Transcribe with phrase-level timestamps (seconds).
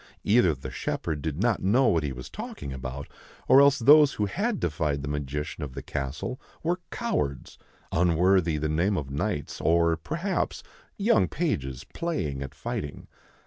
[0.23, 3.07] Either the shepherd did not know what he was talking about
[3.47, 7.59] or else those who had defied the magician of the castle were cowards,
[7.91, 10.63] unworthy the name of knights, or, perhaps,
[10.97, 13.07] young pages playing at fighting.